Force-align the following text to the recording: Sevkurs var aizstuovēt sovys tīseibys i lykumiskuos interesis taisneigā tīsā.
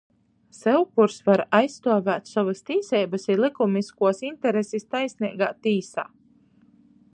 Sevkurs 0.59 1.17
var 1.27 1.43
aizstuovēt 1.57 2.31
sovys 2.31 2.63
tīseibys 2.71 3.29
i 3.33 3.37
lykumiskuos 3.43 4.25
interesis 4.31 4.91
taisneigā 4.95 5.53
tīsā. 5.67 6.11